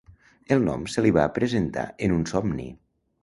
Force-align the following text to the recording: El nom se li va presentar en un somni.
El 0.55 0.63
nom 0.67 0.85
se 0.93 1.03
li 1.05 1.11
va 1.17 1.27
presentar 1.37 1.85
en 2.07 2.17
un 2.17 2.25
somni. 2.35 2.69